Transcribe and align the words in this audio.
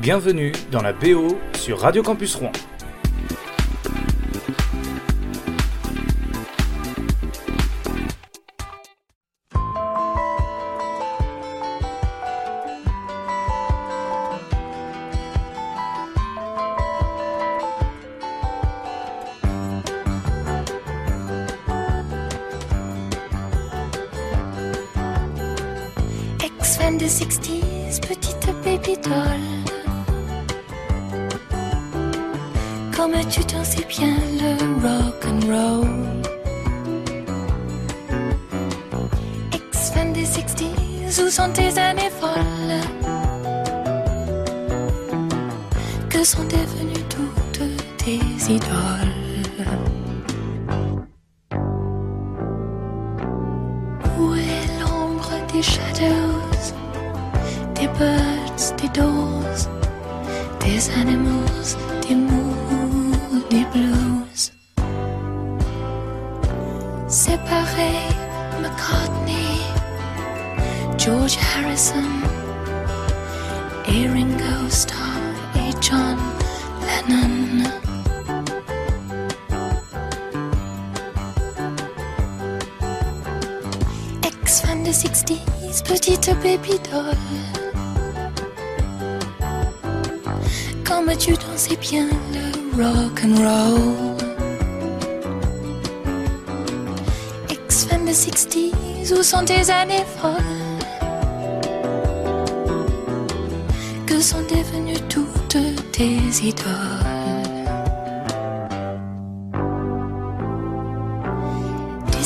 Bienvenue 0.00 0.52
dans 0.72 0.80
la 0.80 0.94
BO 0.94 1.38
sur 1.52 1.80
Radio 1.80 2.02
Campus 2.02 2.34
Rouen. 2.34 2.52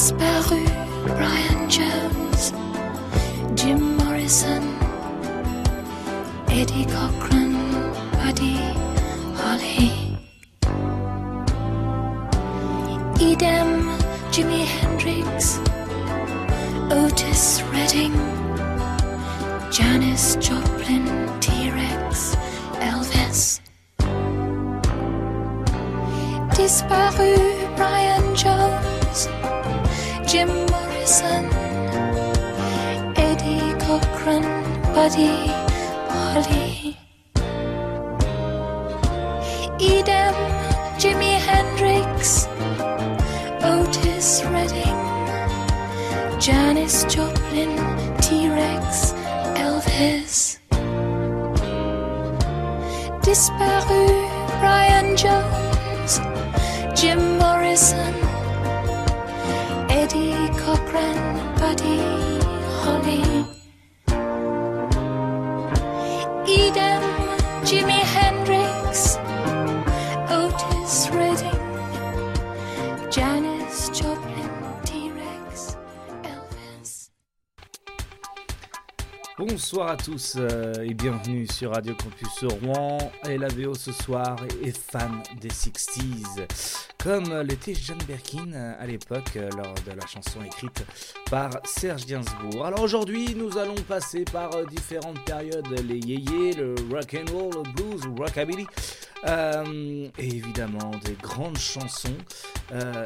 Disparu 0.05 0.61
Brian 1.17 1.65
Jones, 1.65 2.53
Jim 3.57 3.97
Morrison, 3.97 4.61
Eddie 6.53 6.85
Cochran, 6.85 7.24
tous 80.05 80.37
euh, 80.37 80.75
et 80.83 80.93
bienvenue 80.93 81.47
sur 81.47 81.71
Radio 81.71 81.95
Campus 81.95 82.45
Rouen. 82.61 82.99
Et 83.27 83.39
la 83.39 83.49
VO 83.49 83.75
ce 83.75 83.91
soir 83.91 84.37
est 84.63 84.77
fan 84.77 85.23
des 85.41 85.49
60s, 85.49 86.84
comme 87.05 87.43
l'était 87.43 87.75
Jeanne 87.75 88.03
Berkin 88.09 88.51
euh, 88.55 88.73
à 88.81 88.87
l'époque 88.87 89.37
euh, 89.37 89.51
lors 89.59 89.75
de 89.87 89.93
la 89.93 90.07
chanson 90.07 90.43
écrite 90.43 90.83
par 91.31 91.51
Serge 91.65 92.07
Gainsbourg. 92.07 92.65
Alors 92.65 92.81
aujourd'hui, 92.81 93.35
nous 93.35 93.59
allons 93.59 93.75
passer 93.87 94.25
par 94.25 94.55
euh, 94.55 94.65
différentes 94.65 95.23
périodes 95.27 95.69
les 95.87 95.99
yéyés, 95.99 96.55
le 96.55 96.75
rock 96.91 97.15
and 97.15 97.31
roll, 97.31 97.53
le 97.53 97.73
blues, 97.73 98.07
le 98.07 98.25
rockabilly. 98.25 98.67
et 100.19 100.27
évidemment 100.27 100.93
des 101.05 101.17
grandes 101.21 101.59
chansons 101.59 102.17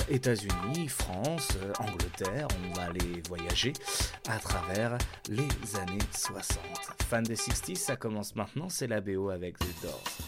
États-Unis, 0.08 0.88
France, 0.88 1.48
Angleterre. 1.81 2.47
On 2.64 2.76
va 2.76 2.84
aller 2.84 3.22
voyager 3.28 3.72
à 4.28 4.38
travers 4.38 4.97
les 5.28 5.48
années 5.76 5.98
60. 6.16 6.60
Fan 7.08 7.25
des 7.25 7.37
60s, 7.37 7.76
ça 7.76 7.97
commence 7.97 8.37
maintenant, 8.37 8.69
c'est 8.69 8.87
la 8.87 9.00
BO 9.00 9.31
avec 9.31 9.58
The 9.58 9.82
Doors. 9.82 10.28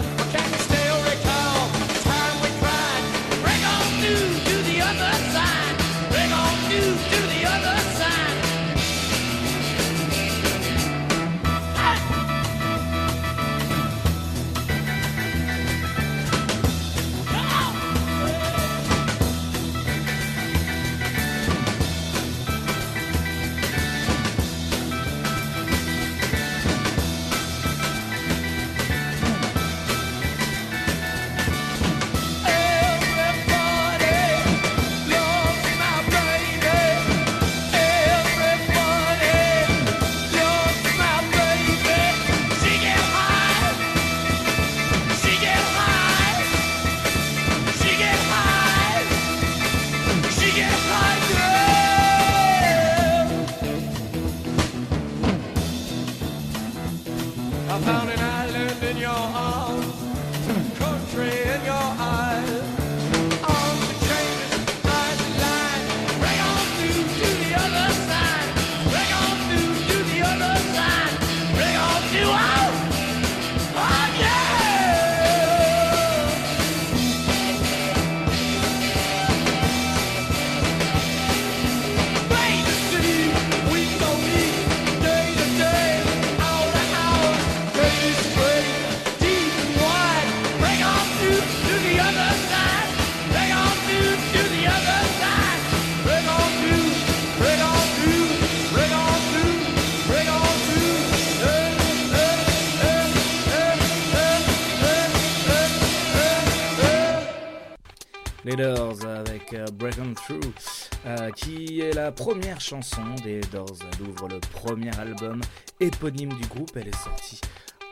Première 112.23 112.61
chanson 112.61 113.01
des 113.23 113.41
Doors. 113.41 113.77
Elle 113.99 114.29
le 114.29 114.39
premier 114.39 114.95
album 114.99 115.41
éponyme 115.79 116.33
du 116.33 116.47
groupe. 116.47 116.71
Elle 116.75 116.89
est 116.89 117.03
sortie 117.03 117.41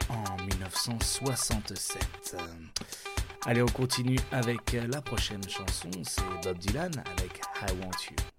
en 0.07 0.37
1967. 0.43 2.37
Allez, 3.45 3.63
on 3.63 3.67
continue 3.67 4.19
avec 4.31 4.73
la 4.73 5.01
prochaine 5.01 5.41
chanson. 5.49 5.89
C'est 6.03 6.21
Bob 6.43 6.59
Dylan 6.59 6.91
avec 7.17 7.41
I 7.61 7.71
Want 7.81 7.91
You. 8.11 8.38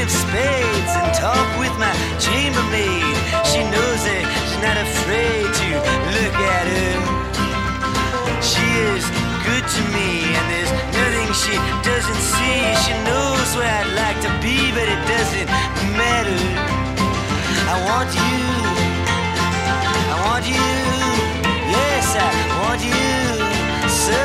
Of 0.00 0.08
Spades 0.08 0.92
and 0.96 1.12
talk 1.12 1.58
with 1.60 1.76
my 1.76 1.92
chambermaid. 2.16 3.16
She 3.44 3.60
knows 3.68 4.02
it, 4.08 4.24
she's 4.48 4.62
not 4.64 4.80
afraid 4.80 5.44
to 5.44 5.68
look 6.16 6.36
at 6.40 6.66
her. 6.72 6.96
She 8.40 8.64
is 8.96 9.04
good 9.44 9.60
to 9.60 9.82
me, 9.92 10.24
and 10.32 10.46
there's 10.48 10.72
nothing 10.96 11.28
she 11.36 11.52
doesn't 11.84 12.22
see. 12.32 12.60
She 12.80 12.96
knows 13.04 13.48
where 13.60 13.68
I'd 13.68 13.92
like 13.92 14.16
to 14.24 14.32
be, 14.40 14.72
but 14.72 14.88
it 14.88 15.02
doesn't 15.04 15.48
matter. 16.00 16.40
I 17.68 17.76
want 17.84 18.08
you. 18.16 18.40
I 20.08 20.16
want 20.24 20.48
you. 20.48 20.70
Yes, 21.76 22.16
I 22.16 22.30
want 22.64 22.80
you 22.80 23.04
so 23.84 24.16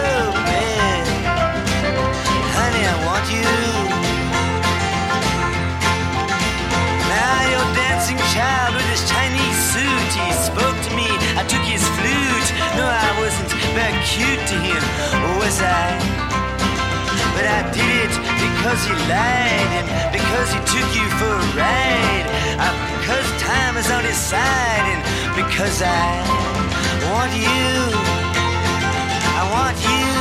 bad. 0.48 1.04
Honey, 2.56 2.84
I 2.88 2.96
want 3.06 3.28
you. 3.30 4.15
Dancing 8.06 8.38
child 8.38 8.76
with 8.76 8.86
his 8.86 9.02
Chinese 9.10 9.58
suit, 9.74 10.12
he 10.14 10.32
spoke 10.34 10.78
to 10.86 10.92
me. 10.94 11.10
I 11.42 11.44
took 11.50 11.66
his 11.66 11.82
flute. 11.98 12.50
No, 12.78 12.86
I 12.86 13.10
wasn't 13.18 13.50
very 13.74 13.98
cute 14.06 14.46
to 14.46 14.58
him, 14.62 14.82
was 15.42 15.58
I? 15.62 15.98
But 17.34 17.46
I 17.50 17.66
did 17.74 17.90
it 18.06 18.14
because 18.38 18.82
he 18.86 18.94
lied 19.10 19.72
and 19.80 19.88
because 20.14 20.50
he 20.54 20.60
took 20.70 20.90
you 20.94 21.08
for 21.18 21.34
a 21.34 21.50
ride. 21.58 22.28
Uh, 22.62 22.70
because 23.02 23.26
time 23.42 23.76
is 23.78 23.90
on 23.90 24.04
his 24.04 24.18
side 24.18 24.86
and 24.86 25.02
because 25.34 25.82
I 25.82 26.22
want 27.10 27.34
you. 27.34 27.74
I 29.34 29.44
want 29.50 29.78
you. 29.82 30.14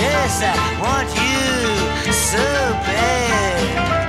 Yes, 0.00 0.40
I 0.40 0.56
want 0.80 1.08
you 1.12 2.12
so 2.12 2.40
bad. 2.88 4.05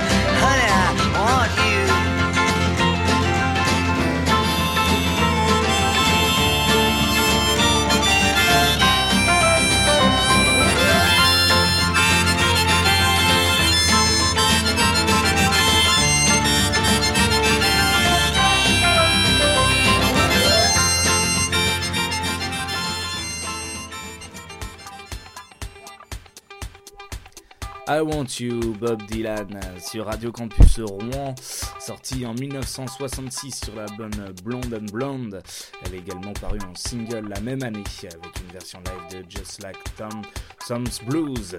I 27.90 28.02
Want 28.02 28.38
You, 28.38 28.74
Bob 28.78 29.02
Dylan, 29.06 29.58
sur 29.80 30.04
Radio 30.04 30.30
Campus 30.30 30.78
Rouen, 30.78 31.34
sorti 31.80 32.26
en 32.26 32.34
1966 32.34 33.64
sur 33.64 33.74
l'album 33.76 34.10
Blonde 34.44 34.74
and 34.74 34.92
Blonde. 34.92 35.42
Elle 35.82 35.94
est 35.94 35.98
également 35.98 36.34
parue 36.34 36.58
en 36.70 36.74
single 36.74 37.26
la 37.30 37.40
même 37.40 37.62
année 37.62 37.82
avec 38.02 38.40
une 38.40 38.52
version 38.52 38.80
live 38.84 39.22
de 39.22 39.30
Just 39.30 39.62
Like 39.62 39.78
Tom 39.96 40.20
Tom's 40.66 41.02
Blues. 41.04 41.58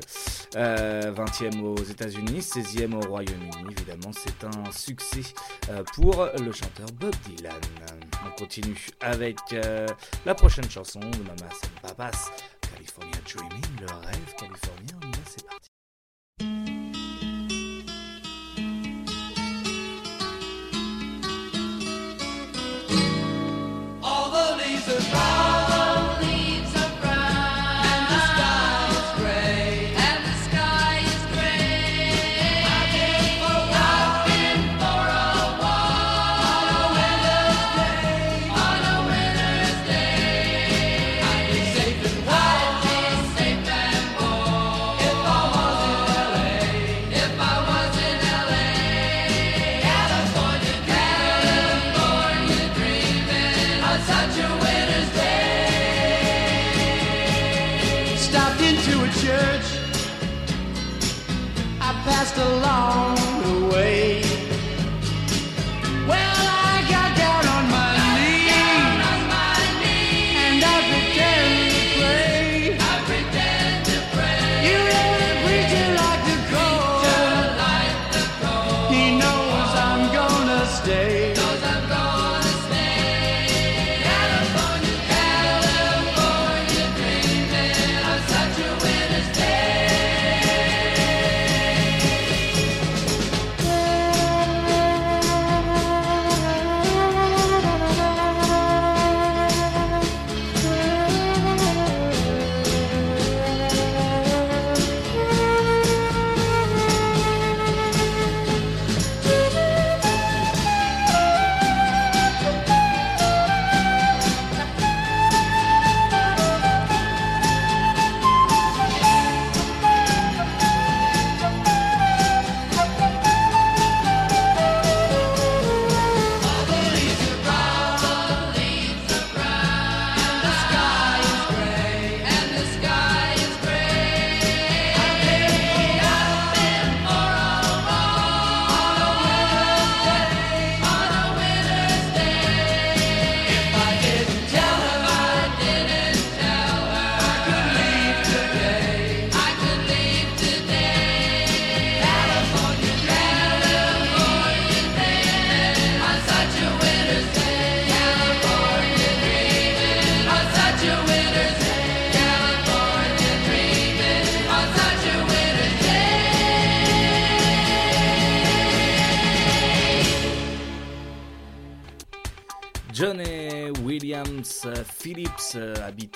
20e 0.54 0.56
euh, 0.56 1.62
aux 1.64 1.84
États-Unis, 1.84 2.42
16e 2.42 2.94
au 2.94 3.08
Royaume-Uni. 3.08 3.72
Évidemment, 3.72 4.12
c'est 4.14 4.44
un 4.44 4.72
succès 4.72 5.34
euh, 5.70 5.84
pour 5.96 6.28
le 6.40 6.52
chanteur 6.52 6.86
Bob 7.00 7.16
Dylan. 7.26 7.54
On 8.24 8.40
continue 8.40 8.88
avec 9.02 9.40
euh, 9.54 9.88
la 10.28 10.36
prochaine 10.36 10.70
chanson 10.70 11.00
de 11.00 11.24
Mamas 11.24 11.60
and 11.64 11.88
Papas, 11.88 12.30
California 12.62 13.18
Dreaming, 13.26 13.82
le 13.82 13.88
rêve 14.06 14.36
californien. 14.38 14.99
All 24.02 24.32
the 24.32 24.64
leaves 24.64 24.88
are 24.88 25.12
brown. 25.12 25.59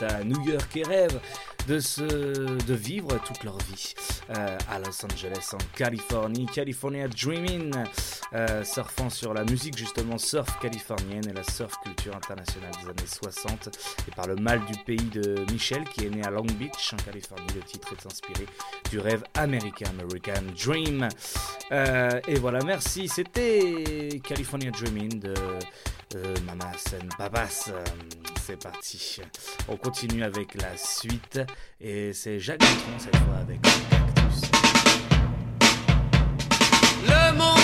À 0.03 0.24
New 0.24 0.41
York 0.45 0.75
et 0.75 0.83
rêve 0.83 1.19
de, 1.67 1.79
se, 1.79 2.03
de 2.03 2.74
vivre 2.74 3.17
toute 3.25 3.43
leur 3.43 3.57
vie 3.60 3.93
euh, 4.29 4.57
à 4.69 4.79
Los 4.79 5.05
Angeles, 5.05 5.51
en 5.53 5.75
Californie. 5.75 6.45
California 6.45 7.07
Dreaming, 7.07 7.74
euh, 8.33 8.63
surfant 8.63 9.10
sur 9.10 9.33
la 9.33 9.43
musique 9.43 9.77
justement 9.77 10.17
surf 10.17 10.60
californienne 10.60 11.27
et 11.29 11.33
la 11.33 11.43
surf 11.43 11.79
culture 11.83 12.15
internationale 12.15 12.72
des 12.81 12.89
années 12.89 13.07
60 13.07 13.79
et 14.07 14.12
par 14.12 14.27
le 14.27 14.36
mal 14.36 14.63
du 14.65 14.77
pays 14.86 15.10
de 15.10 15.45
Michel 15.51 15.83
qui 15.86 16.05
est 16.05 16.10
né 16.10 16.24
à 16.24 16.31
Long 16.31 16.43
Beach 16.43 16.93
en 16.93 16.98
Californie. 16.98 17.48
Le 17.55 17.62
titre 17.62 17.93
est 17.93 18.05
inspiré 18.05 18.45
du 18.89 19.00
rêve 19.00 19.24
américain, 19.36 19.89
American 20.00 20.43
Dream. 20.65 21.07
Euh, 21.72 22.19
et 22.27 22.36
voilà, 22.36 22.60
merci. 22.65 23.07
C'était 23.07 24.22
California 24.24 24.72
Dreaming 24.72 25.19
de 25.19 25.33
Mamas 26.45 26.93
and 26.93 27.07
Babas. 27.17 27.72
C'est 28.45 28.62
parti. 28.62 29.21
On 29.69 29.77
continue 29.77 30.21
avec 30.21 30.62
la 30.62 30.75
suite. 30.75 31.39
Et 31.79 32.12
c'est 32.12 32.39
Jacques 32.39 32.59
Dutronc 32.59 33.00
cette 33.00 33.15
fois 33.15 33.38
avec 33.38 33.62
Cactus. 33.62 34.51
Le 37.07 37.38
monde 37.38 37.62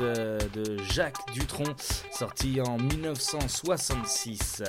euh, 0.00 0.38
de 0.52 0.76
Jacques 0.92 1.32
Dutronc, 1.32 1.74
sorti 2.14 2.60
en 2.60 2.78
1966. 2.78 4.62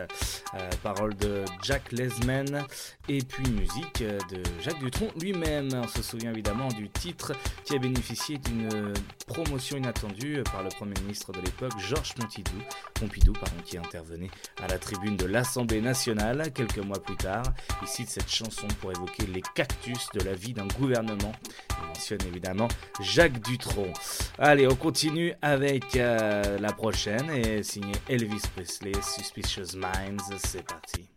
Euh, 0.55 0.69
parole 0.81 1.15
de 1.15 1.43
Jack 1.61 1.91
Lesman 1.91 2.65
et 3.07 3.19
puis 3.19 3.49
musique 3.51 4.01
de 4.03 4.41
Jacques 4.63 4.79
Dutronc 4.79 5.09
lui-même. 5.21 5.69
On 5.73 5.87
se 5.87 6.01
souvient 6.01 6.31
évidemment 6.31 6.69
du 6.69 6.89
titre 6.89 7.33
qui 7.63 7.75
a 7.75 7.79
bénéficié 7.79 8.37
d'une 8.39 8.93
promotion 9.27 9.77
inattendue 9.77 10.41
par 10.51 10.63
le 10.63 10.69
Premier 10.69 10.93
ministre 11.01 11.31
de 11.31 11.41
l'époque, 11.41 11.73
Georges 11.77 12.13
Pompidou, 12.15 12.57
Pompidou 12.95 13.33
pardon, 13.33 13.57
qui 13.63 13.77
intervenait 13.77 14.31
à 14.63 14.67
la 14.67 14.77
tribune 14.77 15.17
de 15.17 15.25
l'Assemblée 15.25 15.81
nationale 15.81 16.51
quelques 16.53 16.79
mois 16.79 17.01
plus 17.01 17.17
tard. 17.17 17.45
Il 17.81 17.87
cite 17.87 18.09
cette 18.09 18.29
chanson 18.29 18.67
pour 18.81 18.91
évoquer 18.91 19.27
les 19.27 19.41
cactus 19.53 20.07
de 20.13 20.21
la 20.21 20.33
vie 20.33 20.53
d'un 20.53 20.67
gouvernement. 20.79 21.31
Il 21.69 21.87
mentionne 21.87 22.21
évidemment 22.27 22.67
Jacques 23.01 23.39
Dutronc. 23.41 23.91
Allez, 24.39 24.67
on 24.67 24.75
continue 24.75 25.33
avec 25.41 25.95
euh, 25.95 26.57
la 26.59 26.71
prochaine 26.71 27.29
et 27.35 27.63
signé 27.63 27.93
Elvis 28.09 28.47
Presley, 28.55 28.93
Suspicious 29.01 29.75
Minds. 29.75 30.23
C'est 30.37 30.65
parti. 30.65 31.09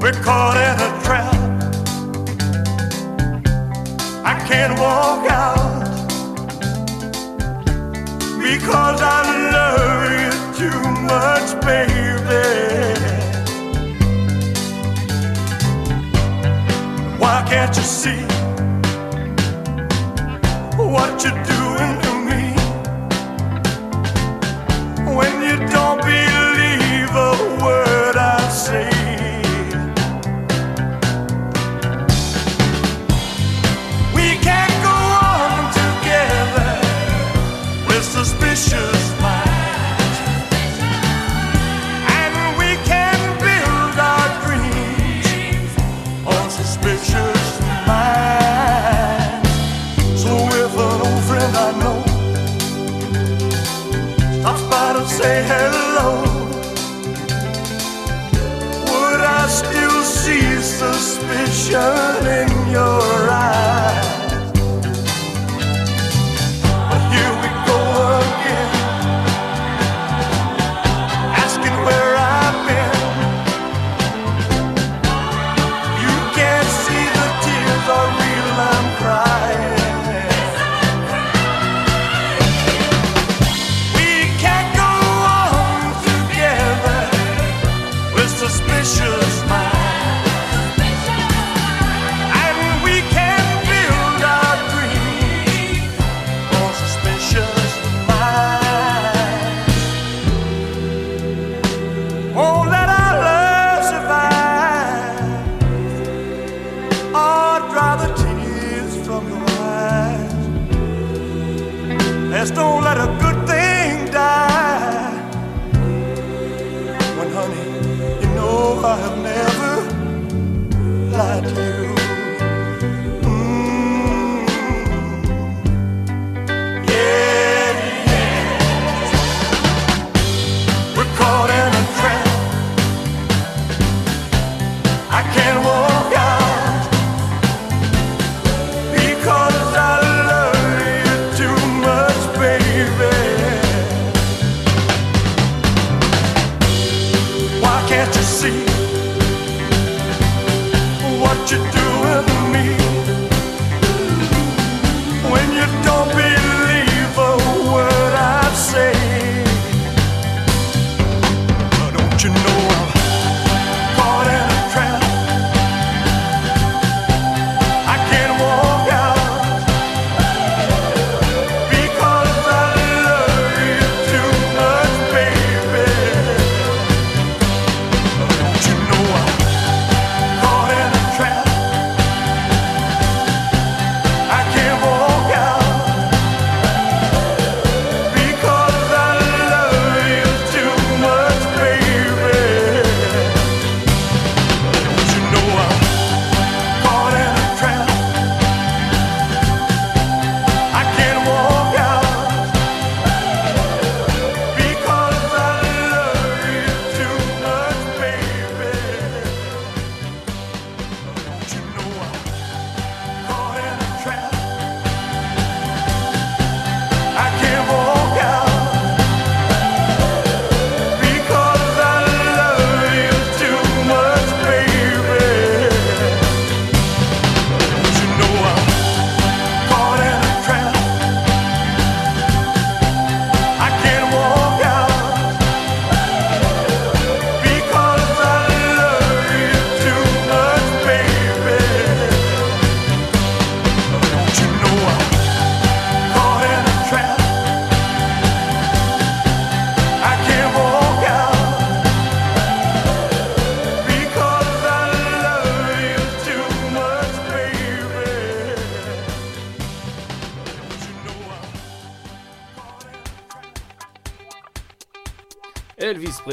We're 0.00 0.12
caught 0.22 0.56
in 0.56 0.80
a 0.80 1.02
trap. 1.02 1.34
I 4.24 4.34
can't 4.48 4.78
walk 4.78 5.28
out 5.30 5.84
because 8.38 9.00
I 9.02 9.22
love 9.52 10.10
you 10.22 10.32
too 10.60 10.80
much, 11.02 11.60
baby. 11.64 12.44
Why 17.18 17.44
can't 17.48 17.76
you 17.76 17.82
see 17.82 18.45
what 20.96 21.22
you 21.24 21.30
do. 21.44 21.65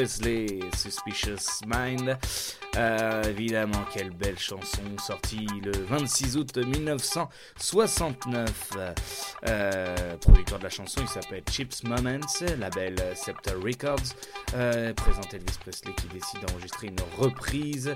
Elvis 0.04 0.20
Presley, 0.20 0.62
Suspicious 0.76 1.66
Mind. 1.66 2.18
Euh, 2.76 3.24
évidemment, 3.24 3.86
quelle 3.94 4.10
belle 4.10 4.40
chanson 4.40 4.82
sortie 4.98 5.46
le 5.64 5.72
26 5.72 6.38
août 6.38 6.58
1969. 6.58 8.72
Euh, 9.48 10.18
producteur 10.18 10.58
de 10.58 10.64
la 10.64 10.70
chanson, 10.70 11.02
il 11.02 11.08
s'appelle 11.08 11.44
Chips 11.50 11.84
Moments, 11.84 12.20
label 12.60 12.96
Scepter 13.16 13.54
Records. 13.64 14.16
Euh, 14.56 14.94
présente 14.94 15.34
Elvis 15.34 15.58
Presley 15.60 15.94
qui 15.96 16.08
décide 16.08 16.40
d'enregistrer 16.48 16.88
une 16.88 17.00
reprise. 17.18 17.94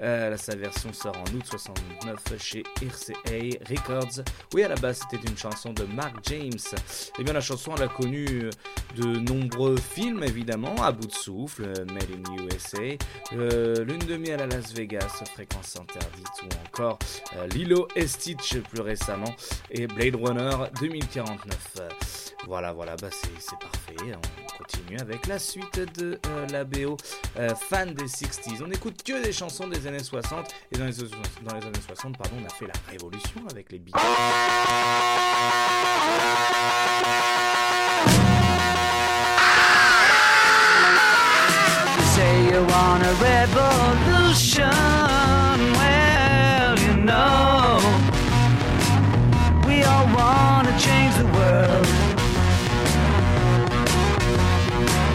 Euh, 0.00 0.36
sa 0.36 0.56
version 0.56 0.92
sort 0.92 1.16
en 1.16 1.24
août 1.34 1.46
69 1.46 2.18
chez 2.38 2.62
RCA 2.82 3.56
Records. 3.68 4.22
Oui, 4.54 4.62
à 4.62 4.68
la 4.68 4.76
base, 4.76 5.00
c'était 5.10 5.26
une 5.26 5.38
chanson 5.38 5.72
de 5.72 5.84
Mark 5.84 6.16
James. 6.24 6.52
Et 7.18 7.24
bien, 7.24 7.32
la 7.32 7.40
chanson, 7.40 7.72
elle 7.76 7.84
a 7.84 7.88
connu 7.88 8.50
de 8.96 9.04
nombreux 9.04 9.76
films, 9.76 10.22
évidemment, 10.22 10.74
à 10.82 10.92
bout 10.92 11.06
de 11.06 11.14
souffle, 11.14 11.64
euh, 11.64 11.84
Made 11.86 12.10
in 12.10 12.44
USA, 12.44 12.96
euh, 13.32 13.84
Lune 13.84 14.04
de 14.06 14.17
à 14.26 14.46
Las 14.46 14.74
Vegas, 14.74 15.22
Fréquence 15.32 15.76
interdite, 15.76 16.26
ou 16.42 16.48
encore 16.66 16.98
euh, 17.36 17.46
Lilo 17.48 17.86
et 17.94 18.06
Stitch 18.06 18.58
plus 18.58 18.80
récemment, 18.80 19.34
et 19.70 19.86
Blade 19.86 20.16
Runner 20.16 20.50
2049. 20.80 21.56
Euh, 21.80 21.88
voilà, 22.46 22.72
voilà, 22.72 22.96
bah 22.96 23.08
c'est 23.10 23.58
parfait. 23.58 23.94
On 24.02 24.58
continue 24.58 24.98
avec 24.98 25.26
la 25.26 25.38
suite 25.38 25.80
de 25.98 26.18
euh, 26.26 26.46
la 26.48 26.64
BO 26.64 26.96
euh, 27.38 27.54
fan 27.54 27.94
des 27.94 28.04
60s. 28.06 28.62
On 28.66 28.70
écoute 28.70 29.02
que 29.04 29.22
des 29.22 29.32
chansons 29.32 29.68
des 29.68 29.86
années 29.86 30.02
60, 30.02 30.52
et 30.72 30.78
dans 30.78 30.86
les, 30.86 30.92
dans 30.92 31.54
les 31.54 31.64
années 31.64 31.80
60, 31.86 32.18
pardon, 32.18 32.36
on 32.42 32.46
a 32.46 32.50
fait 32.50 32.66
la 32.66 32.74
révolution 32.90 33.40
avec 33.50 33.70
les 33.70 33.78
Beatles. 33.78 33.98
You 42.48 42.60
want 42.64 43.02
a 43.04 43.12
revolution. 43.20 44.70
Well, 45.78 46.78
you 46.78 46.94
know, 46.96 47.78
we 49.66 49.82
all 49.82 50.06
want 50.16 50.66
to 50.68 50.74
change 50.86 51.14
the 51.16 51.26
world. 51.36 51.86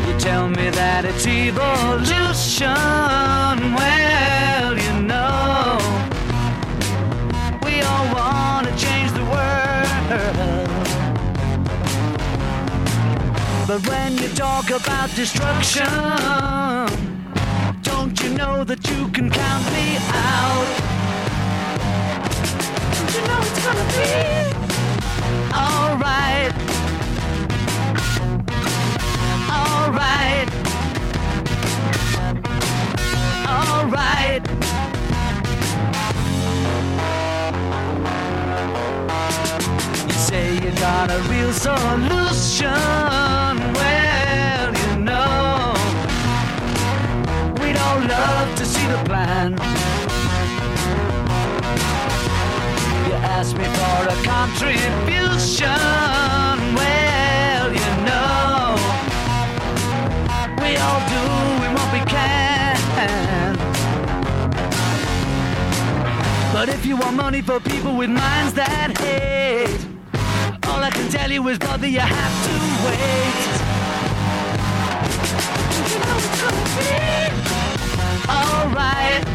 You 0.07 0.13
tell 0.19 0.47
me 0.47 0.69
that 0.69 1.05
it's 1.05 1.25
evolution. 1.25 2.67
Well, 3.79 4.77
you 4.77 4.95
know, 5.01 5.79
we 7.65 7.81
all 7.81 8.07
want 8.13 8.67
to 8.67 8.73
change 8.77 9.11
the 9.11 9.25
world. 9.33 10.69
But 13.67 13.79
when 13.87 14.17
you 14.19 14.29
talk 14.35 14.69
about 14.69 15.09
destruction, 15.15 15.87
don't 18.15 18.29
you 18.29 18.37
know 18.37 18.63
that 18.63 18.87
you 18.89 19.07
can 19.07 19.29
count 19.29 19.65
me 19.73 19.97
out? 20.13 20.67
Don't 22.93 23.13
you 23.15 23.21
know 23.27 23.39
it's 23.41 23.61
gonna 23.65 23.87
be 23.89 24.03
alright? 25.63 26.53
Alright. 29.49 30.49
Alright. 33.49 34.43
You 40.07 40.13
say 40.13 40.53
you 40.55 40.71
got 40.79 41.09
a 41.09 41.19
real 41.31 41.51
solution. 41.51 43.22
The 48.97 49.03
plan. 49.05 49.51
You 53.07 53.13
asked 53.35 53.57
me 53.57 53.65
for 53.79 53.97
a 54.07 54.17
contribution. 54.23 55.67
Well, 56.77 57.67
you 57.81 57.91
know, 58.07 58.75
we 60.61 60.69
all 60.85 61.01
doing 61.17 61.73
what 61.77 61.89
we 61.95 62.01
can. 62.15 62.77
But 66.53 66.69
if 66.69 66.85
you 66.85 66.95
want 66.97 67.15
money 67.15 67.41
for 67.41 67.59
people 67.59 67.97
with 67.97 68.11
minds 68.11 68.53
that 68.53 68.95
hate, 68.99 69.87
all 70.67 70.83
I 70.83 70.91
can 70.91 71.09
tell 71.09 71.31
you 71.31 71.47
is, 71.47 71.57
brother, 71.57 71.87
you 71.87 71.99
have 71.99 72.35
to 72.47 72.55
wait. 72.85 73.53
You 75.89 75.97
know 76.05 76.17
it's 76.17 76.41
gonna 76.41 77.47
be. 77.57 77.62
Alright. 78.29 79.25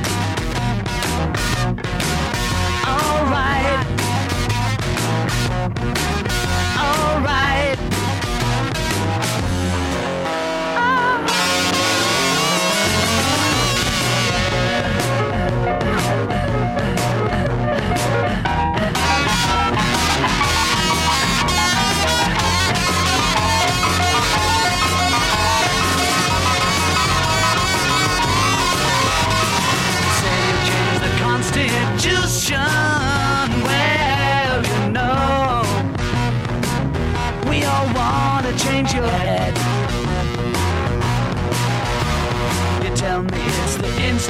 Alright. 2.87 3.98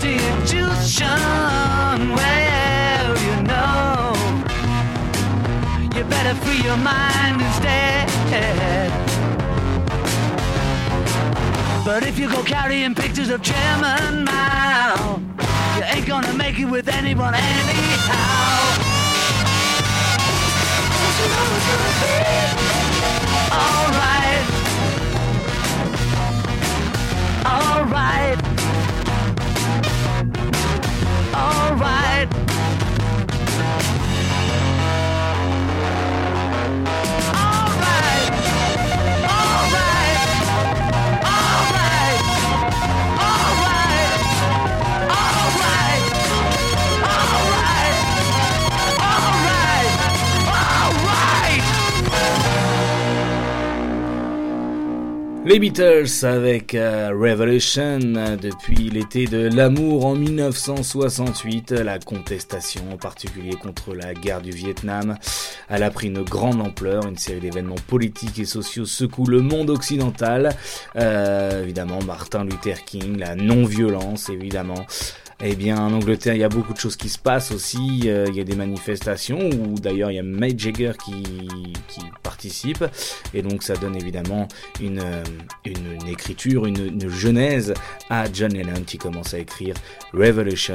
The 0.09 0.17
institution. 0.41 1.21
Well, 2.19 3.09
you 3.29 3.37
know, 3.51 4.15
you 5.95 6.05
better 6.05 6.35
free 6.43 6.63
your 6.63 6.77
mind 6.77 7.41
instead. 7.43 8.09
But 11.85 12.03
if 12.07 12.19
you 12.19 12.29
go 12.31 12.43
carrying 12.43 12.95
pictures 12.95 13.31
of 13.31 13.43
Chairman 13.43 14.25
Mao, 14.25 15.21
you 15.77 15.83
ain't 15.85 16.07
gonna 16.07 16.35
make 16.35 16.59
it 16.59 16.67
with 16.67 16.89
anyone 16.89 17.35
anyhow. 17.35 18.57
Alright. 23.53 24.45
Alright. 27.47 28.48
Les 55.49 55.59
Beatles 55.59 56.27
avec 56.27 56.75
euh, 56.75 57.09
Revolution 57.09 58.01
euh, 58.03 58.37
depuis 58.37 58.91
l'été 58.91 59.25
de 59.25 59.49
l'amour 59.49 60.05
en 60.05 60.15
1968. 60.15 61.71
La 61.71 61.99
contestation 61.99 62.83
en 62.93 62.99
particulier 62.99 63.55
contre 63.55 63.95
la 63.95 64.13
guerre 64.13 64.43
du 64.43 64.51
Vietnam. 64.51 65.17
Elle 65.71 65.85
a 65.85 65.91
pris 65.91 66.09
une 66.09 66.23
grande 66.23 66.61
ampleur. 66.61 67.07
Une 67.07 67.17
série 67.17 67.41
d'événements 67.41 67.77
politiques 67.87 68.39
et 68.39 68.45
sociaux 68.45 68.85
secoue 68.85 69.25
le 69.25 69.41
monde 69.41 69.71
occidental. 69.71 70.51
Euh, 70.97 71.63
évidemment, 71.63 72.01
Martin 72.07 72.45
Luther 72.45 72.85
King, 72.85 73.17
la 73.17 73.35
non-violence 73.35 74.29
évidemment. 74.29 74.85
Eh 75.41 75.55
bien, 75.55 75.79
en 75.79 75.93
Angleterre, 75.93 76.35
il 76.35 76.41
y 76.41 76.45
a 76.45 76.49
beaucoup 76.49 76.73
de 76.73 76.81
choses 76.81 76.97
qui 76.97 77.09
se 77.09 77.19
passent 77.19 77.53
aussi. 77.53 78.03
Euh, 78.07 78.25
il 78.29 78.35
y 78.35 78.41
a 78.41 78.45
des 78.45 78.57
manifestations 78.57 79.39
où 79.39 79.79
d'ailleurs 79.79 80.11
il 80.11 80.17
y 80.17 80.19
a 80.19 80.25
Mick 80.25 80.59
Jagger 80.59 80.93
qui, 81.05 81.23
qui 81.87 82.01
participe. 82.25 82.85
Et 83.35 83.43
donc 83.43 83.63
ça 83.63 83.77
donne 83.77 83.95
évidemment 83.95 84.49
une, 84.81 84.99
euh, 84.99 85.23
une, 85.65 85.93
une 85.93 86.09
écriture, 86.09 86.67
une, 86.67 86.85
une 86.85 87.09
genèse 87.09 87.73
à 88.11 88.25
John 88.33 88.53
Lennon 88.53 88.83
qui 88.85 88.99
commence 88.99 89.33
à 89.33 89.39
écrire 89.39 89.77
Revolution 90.13 90.75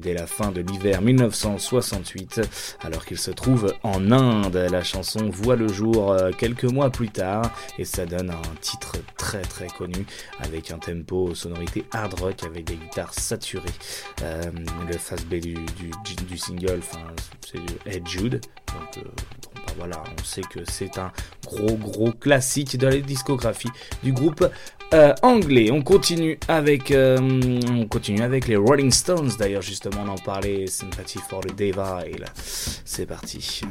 dès, 0.00 0.14
la 0.14 0.28
fin 0.28 0.52
de 0.52 0.60
l'hiver 0.60 1.02
1968 1.02 2.40
alors 2.82 3.04
qu'il 3.04 3.18
se 3.18 3.32
trouve 3.32 3.74
en 3.82 4.12
Inde. 4.12 4.68
La 4.70 4.84
chanson 4.84 5.28
voit 5.28 5.56
le 5.56 5.66
jour 5.66 6.12
euh, 6.12 6.30
quelques 6.30 6.64
mois 6.64 6.90
plus 6.90 7.08
tard 7.08 7.50
et 7.78 7.84
ça 7.84 8.06
donne 8.06 8.30
un 8.30 8.56
titre 8.60 8.98
très 9.16 9.42
très 9.42 9.66
connu 9.66 10.06
avec 10.38 10.70
un 10.70 10.78
tempo 10.78 11.34
sonorité 11.34 11.84
hard 11.90 12.14
rock 12.20 12.44
avec 12.44 12.64
des 12.64 12.76
guitares 12.76 13.14
saturées. 13.14 13.71
Euh, 14.22 14.42
le 14.88 14.98
face 14.98 15.24
B 15.24 15.34
du, 15.34 15.54
du, 16.28 16.38
single, 16.38 16.80
c'est 17.46 17.58
Ed 17.86 18.06
Jude. 18.06 18.40
Donc, 18.68 18.98
euh, 18.98 19.08
bah 19.54 19.72
voilà, 19.76 20.02
on 20.18 20.24
sait 20.24 20.42
que 20.42 20.60
c'est 20.68 20.98
un 20.98 21.12
gros 21.46 21.76
gros 21.76 22.12
classique 22.12 22.76
de 22.78 22.86
la 22.86 22.96
discographie 22.98 23.70
du 24.02 24.12
groupe 24.12 24.48
euh, 24.94 25.14
anglais. 25.22 25.70
On 25.70 25.82
continue 25.82 26.38
avec, 26.48 26.92
on 26.96 27.86
continue 27.88 28.22
avec 28.22 28.48
les 28.48 28.56
Rolling 28.56 28.90
Stones. 28.90 29.30
D'ailleurs, 29.38 29.62
justement, 29.62 30.04
on 30.06 30.08
en 30.08 30.18
parlait. 30.18 30.66
Sympathy 30.66 31.18
for 31.18 31.40
the 31.40 31.54
Divide. 31.54 32.24
C'est 32.34 33.06
parti. 33.06 33.62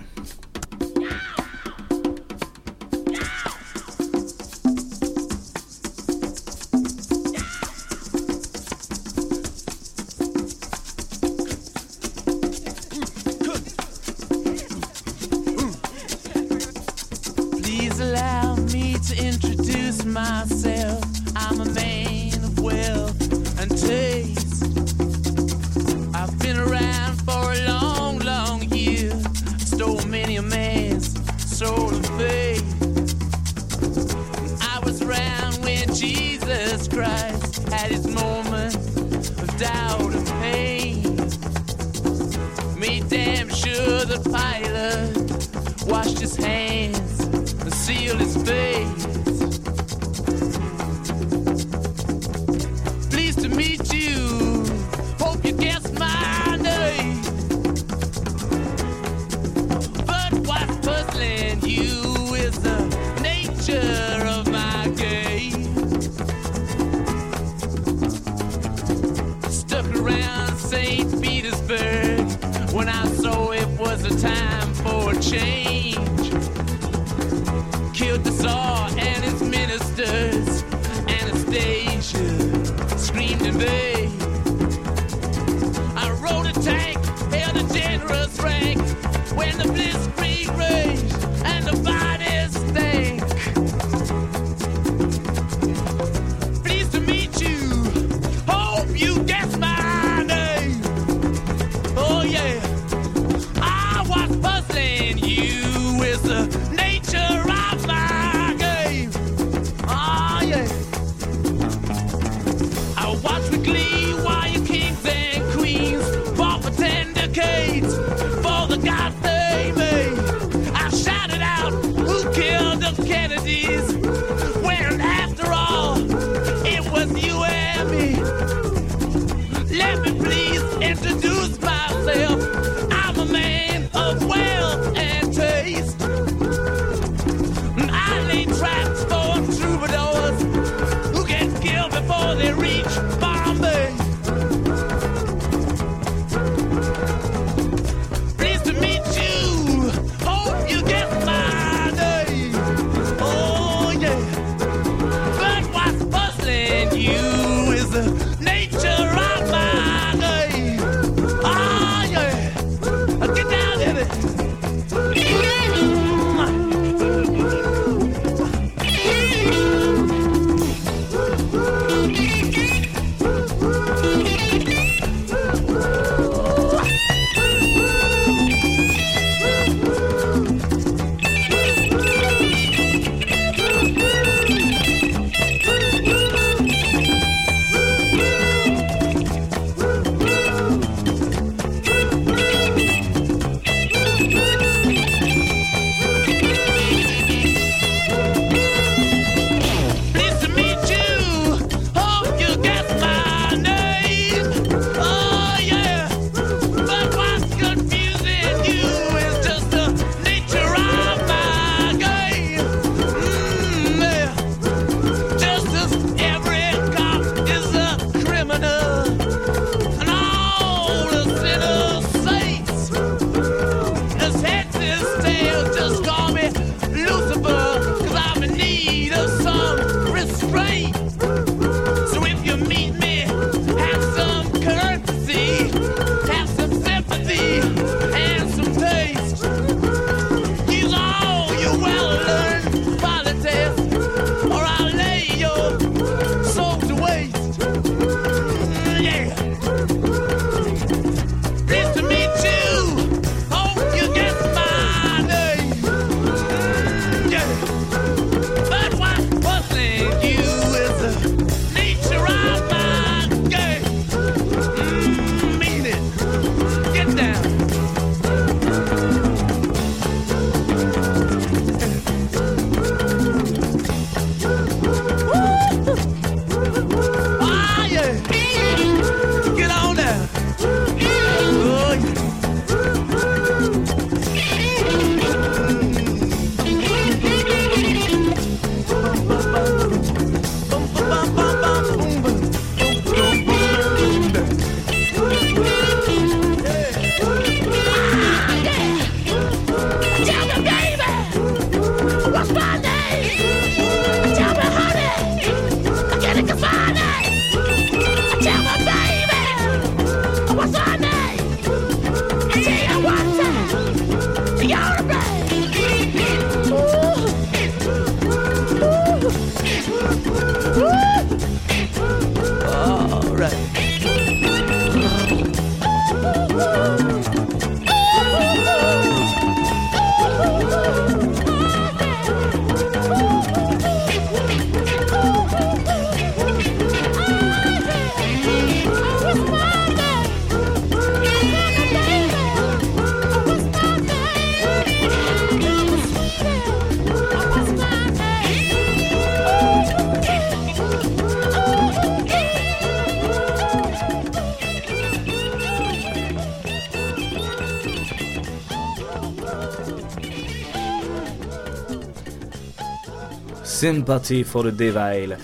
Sympathy 363.81 364.43
for 364.43 364.61
the 364.61 364.71
Devil. 364.71 365.35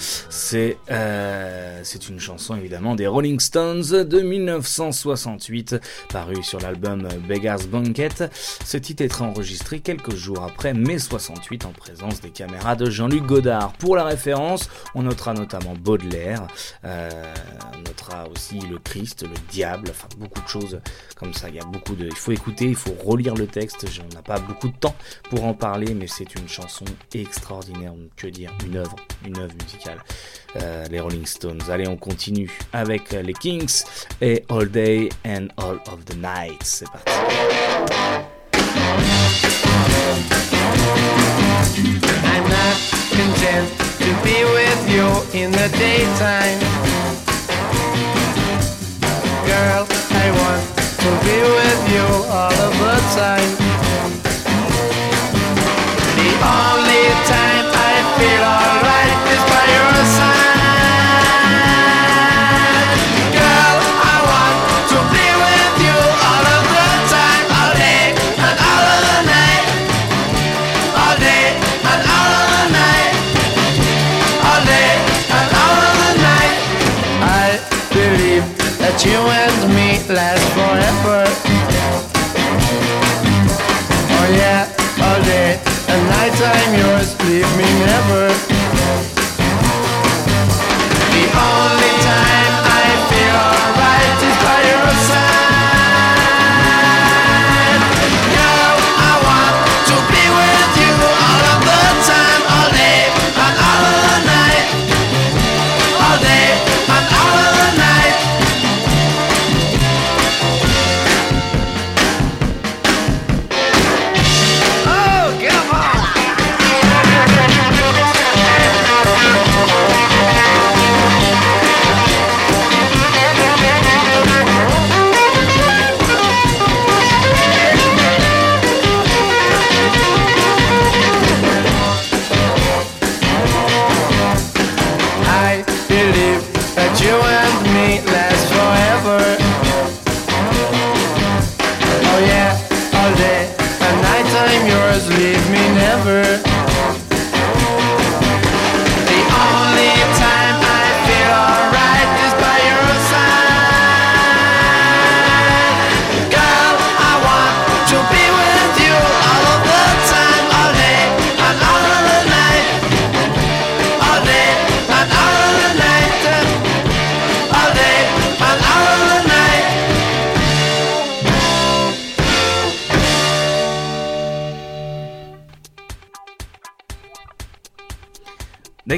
C'est 0.50 0.78
euh, 0.92 1.82
c'est 1.84 2.08
une 2.08 2.22
chanson 2.22 2.56
évidemment 2.56 2.96
des 2.96 3.06
Rolling 3.06 3.38
Stones 3.38 3.82
de 3.82 4.22
1968, 4.22 5.76
parue 6.08 6.42
sur 6.42 6.62
l'album 6.62 7.06
Beggar's 7.28 7.68
Banquet. 7.68 8.30
Ce 8.64 8.78
titre 8.78 9.04
est 9.04 9.22
enregistré 9.22 9.82
quelques 9.82 10.16
jours 10.16 10.42
après 10.42 10.74
mai 10.74 11.00
68 11.00 11.66
en 11.66 11.72
présence 11.72 12.22
des 12.22 12.30
caméras 12.30 12.78
de 12.78 12.90
Jean-Luc 12.90 13.26
Godard. 13.26 13.74
Pour 13.74 13.98
la 13.98 14.06
référence, 14.06 14.70
on 14.96 15.04
notera 15.04 15.34
notamment 15.34 15.74
Baudelaire, 15.74 16.48
euh, 16.86 17.10
on 17.74 17.80
notera 17.80 18.30
aussi 18.30 18.62
le 18.62 18.80
Christ, 18.80 19.24
le 19.24 19.36
diable, 19.52 19.90
enfin 19.90 20.08
beaucoup 20.18 20.42
de 20.42 20.48
choses 20.48 20.80
comme 21.18 21.34
ça. 21.34 21.50
Il 21.50 21.56
y 21.56 21.60
a 21.60 21.66
beaucoup 21.66 21.96
de, 21.96 22.06
il 22.06 22.16
faut 22.16 22.32
écouter, 22.32 22.68
il 22.68 22.76
faut 22.76 22.96
relire 23.04 23.36
le 23.36 23.48
texte. 23.48 23.86
On 24.00 24.16
n'a 24.16 24.22
pas 24.22 24.40
beaucoup 24.40 24.70
de 24.70 24.78
temps 24.78 24.96
pour 25.30 25.44
en 25.44 25.54
parler, 25.54 25.94
mais 25.94 26.08
c'est 26.08 26.36
une 26.36 26.48
chanson 26.48 26.86
extraordinaire. 27.14 27.92
Que 28.16 28.28
dire, 28.28 28.52
une 28.66 28.78
œuvre, 28.78 28.96
une 29.26 29.38
œuvre 29.38 29.54
musicale. 29.62 30.00
Euh, 30.62 30.86
les 30.90 31.00
Rolling 31.00 31.26
Stones. 31.26 31.62
Allez, 31.70 31.88
on 31.88 31.98
continue 31.98 32.50
avec 32.74 33.12
les 33.12 33.34
Kings 33.34 33.84
et 34.22 34.44
All 34.50 34.70
Day 34.70 35.10
and 35.26 35.48
All 35.58 35.80
of 35.92 36.06
the 36.06 36.16
Night. 36.16 36.62
C'est 36.64 36.90
parti. 36.90 37.12
I'm 42.24 42.44
not 42.50 42.78
content 43.12 43.68
to 44.00 44.10
be 44.24 44.44
with 44.44 44.90
you 44.90 45.06
in 45.40 45.52
the 45.52 45.70
daytime. 45.78 46.60
Girl, 49.46 49.88
I 50.12 50.32
want 50.32 50.64
to 51.04 51.10
be 51.24 51.38
with 51.58 51.82
you 51.94 52.08
all 52.32 52.54
of 52.54 52.74
the 52.80 52.98
time. 53.16 53.52
The 56.18 56.30
only 56.44 56.87
that 78.98 79.06
you 79.06 79.14
and 79.14 79.74
me 79.76 80.02
last 80.14 80.42
forever. 80.58 81.22
Oh 84.10 84.28
yeah, 84.34 84.66
all 85.06 85.22
day 85.24 85.60
and 85.90 86.02
night 86.10 86.34
I'm 86.42 86.74
yours, 86.80 87.14
leave 87.26 87.52
me 87.58 87.68
never. 87.86 88.28
The 91.14 91.24
only 91.38 91.77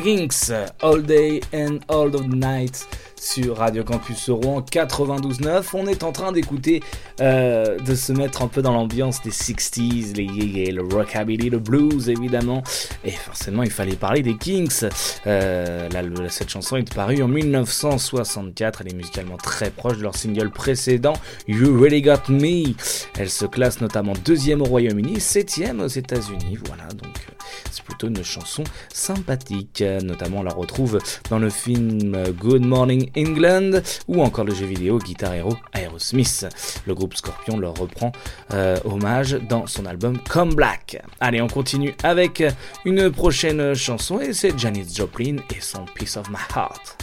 Kings, 0.10 0.49
uh, 0.49 0.68
All 0.82 0.99
Day 0.99 1.39
and 1.53 1.86
All 1.88 2.07
of 2.07 2.14
the 2.14 2.36
Night 2.36 2.84
sur 3.34 3.57
Radio 3.57 3.84
Campus 3.84 4.30
Rouen 4.32 4.61
92.9. 4.61 5.63
On 5.73 5.86
est 5.86 6.03
en 6.03 6.11
train 6.11 6.32
d'écouter, 6.32 6.82
euh, 7.21 7.77
de 7.77 7.93
se 7.93 8.11
mettre 8.11 8.41
un 8.41 8.47
peu 8.47 8.63
dans 8.63 8.73
l'ambiance 8.73 9.21
des 9.21 9.30
60s, 9.30 10.15
les 10.15 10.23
yéyés, 10.23 10.71
le 10.71 10.82
rockabilly, 10.82 11.51
le 11.51 11.59
blues 11.59 12.09
évidemment. 12.09 12.63
Et 13.03 13.11
forcément, 13.11 13.61
il 13.61 13.69
fallait 13.69 13.95
parler 13.95 14.23
des 14.23 14.36
Kings. 14.36 14.89
Euh, 15.27 15.89
cette 16.30 16.49
chanson 16.49 16.77
est 16.77 16.91
parue 16.91 17.21
en 17.21 17.27
1964. 17.27 18.82
Elle 18.82 18.93
est 18.93 18.95
musicalement 18.95 19.38
très 19.38 19.69
proche 19.69 19.97
de 19.97 20.03
leur 20.03 20.15
single 20.15 20.49
précédent, 20.49 21.13
You 21.47 21.80
Really 21.80 22.01
Got 22.01 22.30
Me. 22.30 22.73
Elle 23.19 23.30
se 23.30 23.45
classe 23.45 23.80
notamment 23.80 24.13
deuxième 24.25 24.61
au 24.61 24.65
Royaume-Uni, 24.65 25.19
septième 25.19 25.82
aux 25.82 25.88
États-Unis. 25.88 26.57
Voilà, 26.65 26.86
donc 26.93 27.13
euh, 27.30 27.34
c'est 27.69 27.84
plutôt 27.84 28.07
une 28.07 28.23
chanson 28.23 28.63
sympathique. 28.91 29.84
Notamment, 30.03 30.39
on 30.39 30.43
la 30.43 30.53
retrouve 30.53 30.99
dans 31.30 31.38
le 31.38 31.51
film 31.51 32.17
Good 32.39 32.65
Morning 32.65 33.11
England 33.20 33.82
ou 34.07 34.22
encore 34.22 34.45
le 34.45 34.53
jeu 34.53 34.65
vidéo 34.65 34.99
Guitar 34.99 35.34
Hero 35.34 35.55
Aerosmith. 35.74 36.47
Le 36.86 36.93
groupe 36.93 37.15
Scorpion 37.15 37.57
leur 37.57 37.76
reprend 37.76 38.11
euh, 38.53 38.78
hommage 38.86 39.34
dans 39.34 39.67
son 39.67 39.86
album 39.86 40.20
Come 40.30 40.53
Black. 40.53 41.01
Allez, 41.20 41.41
on 41.41 41.47
continue 41.47 41.95
avec 42.03 42.43
une 42.86 43.11
prochaine 43.11 43.74
chanson 43.74 44.20
et 44.20 44.34
c'est 44.34 44.57
Janis 44.57 44.93
Joplin 44.95 45.38
et 45.55 45.61
son 45.61 45.86
Piece 45.95 46.17
of 46.17 46.30
My 46.30 46.38
Heart. 46.55 46.98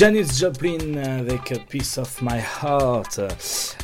Janis 0.00 0.38
Joplin 0.38 0.96
avec 0.96 1.52
A 1.52 1.58
Piece 1.68 1.98
of 1.98 2.22
My 2.22 2.38
Heart. 2.62 3.20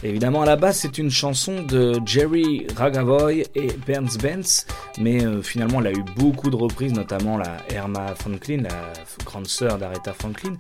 Évidemment, 0.03 0.41
à 0.41 0.47
la 0.47 0.57
base, 0.57 0.79
c'est 0.79 0.97
une 0.97 1.11
chanson 1.11 1.61
de 1.61 2.01
Jerry 2.07 2.67
Ragavoy 2.75 3.45
et 3.55 3.67
Berns 3.87 4.17
Benz, 4.23 4.67
mais 4.99 5.25
euh, 5.25 5.43
finalement, 5.43 5.81
elle 5.81 5.89
a 5.89 5.93
eu 5.93 6.05
beaucoup 6.17 6.51
de 6.51 6.57
reprises, 6.57 6.93
notamment 6.93 7.37
la 7.37 7.59
Irma 7.73 8.15
Franklin, 8.15 8.63
la 8.63 8.93
grande 9.25 9.47
sœur 9.47 9.79
d'Aretha 9.79 10.13
Franklin, 10.13 10.55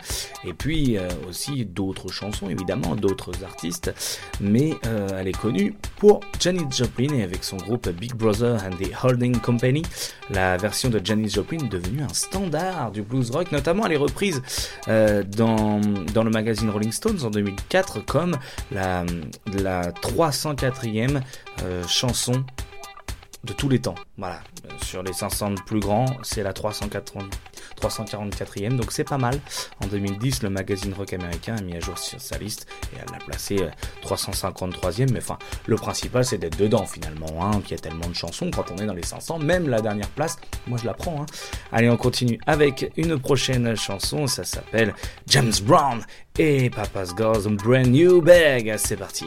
et 0.44 0.52
puis 0.52 0.98
euh, 0.98 1.08
aussi 1.28 1.64
d'autres 1.64 2.10
chansons, 2.10 2.48
évidemment, 2.48 2.96
d'autres 2.96 3.44
artistes, 3.44 3.92
mais 4.40 4.74
euh, 4.86 5.08
elle 5.18 5.28
est 5.28 5.38
connue 5.38 5.74
pour 5.96 6.20
Janis 6.38 6.66
Joplin 6.70 7.14
et 7.14 7.22
avec 7.22 7.44
son 7.44 7.56
groupe 7.56 7.88
Big 7.88 8.14
Brother 8.14 8.62
and 8.64 8.76
the 8.82 8.90
Holding 9.02 9.38
Company, 9.38 9.82
la 10.30 10.56
version 10.56 10.88
de 10.90 11.00
Janis 11.02 11.30
Joplin 11.30 11.58
est 11.58 11.68
devenue 11.68 12.02
un 12.02 12.12
standard 12.12 12.90
du 12.92 13.02
blues 13.02 13.30
rock, 13.30 13.52
notamment 13.52 13.86
elle 13.86 13.92
est 13.92 13.96
reprise 13.96 14.42
dans, 14.86 15.80
le 16.24 16.30
magazine 16.30 16.70
Rolling 16.70 16.92
Stones 16.92 17.24
en 17.24 17.30
2004 17.30 18.04
comme 18.04 18.36
la, 18.72 19.04
la 19.62 19.92
304e 19.92 21.20
euh, 21.62 21.82
chanson 21.86 22.44
de 23.44 23.52
tous 23.52 23.68
les 23.68 23.80
temps. 23.80 23.94
Voilà, 24.16 24.40
Euh, 24.64 24.72
sur 24.82 25.02
les 25.02 25.12
500 25.12 25.54
plus 25.66 25.80
grands, 25.80 26.06
c'est 26.22 26.42
la 26.42 26.52
380 26.52 27.28
344e, 27.80 28.76
donc 28.76 28.90
c'est 28.90 29.04
pas 29.04 29.18
mal. 29.18 29.38
En 29.84 29.86
2010, 29.86 30.42
le 30.42 30.50
magazine 30.50 30.94
rock 30.94 31.12
américain 31.12 31.56
a 31.56 31.62
mis 31.62 31.76
à 31.76 31.80
jour 31.80 31.98
sa 31.98 32.38
liste 32.38 32.66
et 32.92 32.96
elle 32.98 33.12
l'a 33.12 33.18
placé 33.18 33.58
euh, 33.60 33.68
353e. 34.02 35.12
Mais 35.12 35.18
enfin, 35.18 35.38
le 35.66 35.76
principal 35.76 36.24
c'est 36.24 36.38
d'être 36.38 36.56
dedans 36.58 36.86
finalement, 36.86 37.44
hein, 37.44 37.60
qu'il 37.60 37.72
y 37.72 37.74
a 37.74 37.82
tellement 37.82 38.08
de 38.08 38.14
chansons 38.14 38.50
quand 38.50 38.70
on 38.70 38.78
est 38.78 38.86
dans 38.86 38.94
les 38.94 39.02
500. 39.04 39.38
Même 39.38 39.68
la 39.68 39.80
dernière 39.80 40.08
place, 40.10 40.38
moi 40.66 40.78
je 40.80 40.86
la 40.86 40.94
prends. 40.94 41.22
Hein. 41.22 41.26
Allez, 41.72 41.90
on 41.90 41.96
continue 41.96 42.38
avec 42.46 42.90
une 42.96 43.18
prochaine 43.18 43.76
chanson, 43.76 44.26
ça 44.26 44.44
s'appelle 44.44 44.94
James 45.26 45.52
Brown 45.62 46.04
et 46.38 46.70
Papa's 46.70 47.10
a 47.10 47.48
Brand 47.50 47.86
New 47.86 48.22
Bag. 48.22 48.74
C'est 48.78 48.96
parti. 48.96 49.26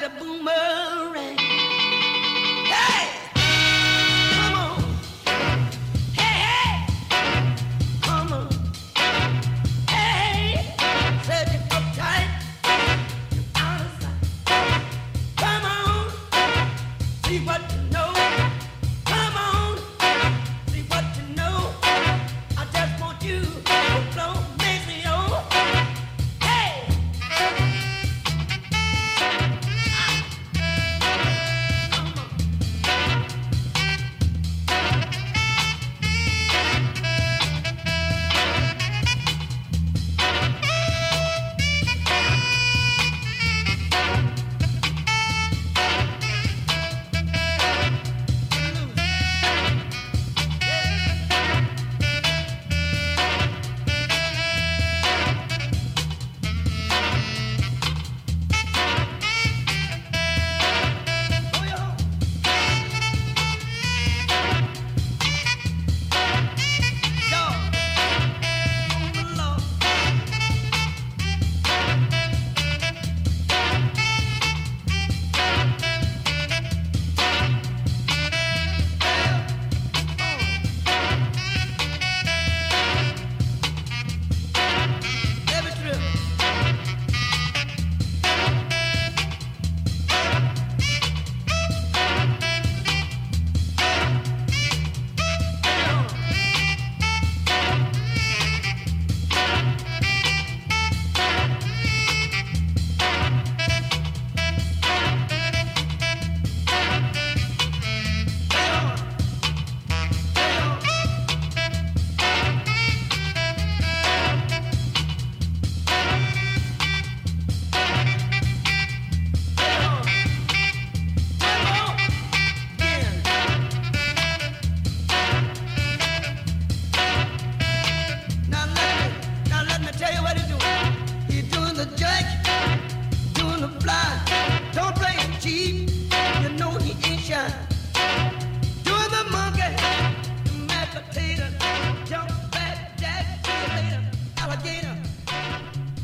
The 0.00 0.08
boomerang. 0.10 1.17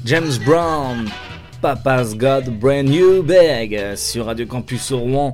James 0.04 0.38
Brown, 0.38 1.10
Papa's 1.62 2.14
Got 2.14 2.50
Brand 2.60 2.90
New 2.90 3.22
Bag 3.22 3.96
sur 3.96 4.26
Radio 4.26 4.44
Campus 4.44 4.90
au 4.92 4.98
Rouen, 4.98 5.32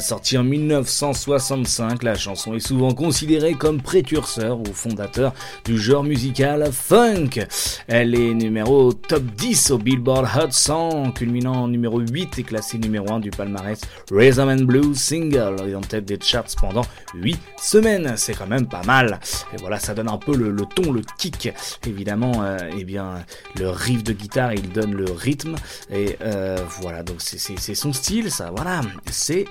sorti 0.00 0.38
en 0.38 0.44
1965. 0.44 2.02
La 2.02 2.14
chanson 2.14 2.54
est 2.54 2.66
souvent 2.66 2.92
considérée 2.92 3.54
comme 3.54 3.80
précurseur 3.80 4.58
ou 4.60 4.64
fondateur 4.72 5.34
du 5.64 5.78
genre 5.78 6.02
musical 6.02 6.70
funk. 6.72 7.46
Elle 7.88 8.14
est 8.14 8.34
numéro 8.34 8.92
top 8.92 9.22
10 9.22 9.70
au 9.72 9.78
Billboard 9.78 10.26
Hot 10.36 10.50
100, 10.50 11.12
culminant 11.12 11.64
en 11.64 11.68
numéro 11.68 12.00
8 12.00 12.38
et 12.38 12.42
classée 12.42 12.78
numéro 12.78 13.10
1 13.12 13.20
du 13.20 13.30
palmarès 13.30 13.80
Rhythm 14.10 14.48
and 14.48 14.64
Blues 14.64 14.96
Single 14.98 15.56
et 15.68 15.74
en 15.74 15.80
tête 15.80 16.04
des 16.04 16.18
charts 16.20 16.44
pendant 16.60 16.84
8 17.14 17.38
semaines. 17.60 18.14
C'est 18.16 18.34
quand 18.34 18.46
même 18.46 18.66
pas 18.66 18.82
mal. 18.84 19.20
Et 19.52 19.56
voilà, 19.58 19.78
ça 19.78 19.94
donne 19.94 20.08
un 20.08 20.18
peu 20.18 20.36
le, 20.36 20.54
ton, 20.74 20.92
le 20.92 21.02
kick. 21.18 21.52
Évidemment, 21.86 22.42
euh, 22.42 22.58
eh 22.76 22.84
bien, 22.84 23.24
le 23.58 23.68
riff 23.68 24.02
de 24.02 24.12
guitare, 24.12 24.54
il 24.54 24.70
donne 24.70 24.94
le 24.94 25.10
rythme. 25.10 25.56
Et 25.90 26.16
euh, 26.22 26.56
voilà, 26.80 27.02
donc 27.02 27.16
c'est 27.18 27.74
son 27.74 27.92
style, 27.92 28.30
ça. 28.30 28.50
Voilà, 28.54 28.80
c'est 29.10 29.44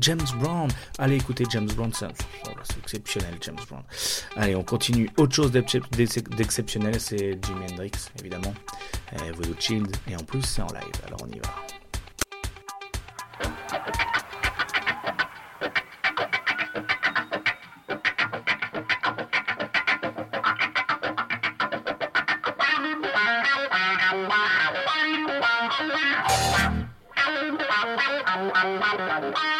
James 0.00 0.26
Brown. 0.40 0.68
Allez 0.98 1.16
écouter 1.16 1.44
James 1.50 1.66
Brown, 1.76 1.92
ça- 1.92 2.08
voilà, 2.44 2.60
c'est 2.64 2.78
exceptionnel, 2.78 3.34
James 3.40 3.56
Brown. 3.68 3.82
Allez, 4.36 4.56
on 4.56 4.64
continue. 4.64 5.08
Autre 5.16 5.34
chose 5.34 5.52
d'excep- 5.52 5.88
d'ex- 5.96 6.22
d'exceptionnel, 6.36 7.00
c'est 7.00 7.38
Jimi 7.44 7.64
Hendrix, 7.72 7.92
évidemment. 8.20 8.54
Et 9.12 9.30
Voodoo 9.32 9.54
Child, 9.58 9.96
et 10.10 10.16
en 10.16 10.22
plus, 10.24 10.42
c'est 10.42 10.62
en 10.62 10.66
live. 10.68 11.00
Alors 11.06 11.20
on 11.22 11.28
y 11.28 11.38
va. 11.38 11.54
Thank 29.20 29.36
you. 29.36 29.53